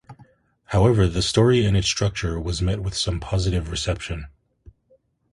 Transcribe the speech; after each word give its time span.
However, 0.65 1.05
the 1.07 1.21
story 1.21 1.63
and 1.63 1.77
its 1.77 1.85
structure 1.85 2.39
was 2.39 2.59
met 2.59 2.81
with 2.81 2.97
some 2.97 3.19
positive 3.19 3.69
reception. 3.69 4.29